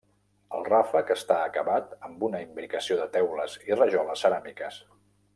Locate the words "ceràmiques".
4.25-4.81